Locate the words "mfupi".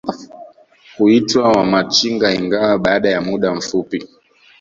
3.55-4.09